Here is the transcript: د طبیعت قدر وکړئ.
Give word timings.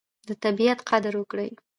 د 0.27 0.29
طبیعت 0.43 0.79
قدر 0.89 1.13
وکړئ. 1.17 1.49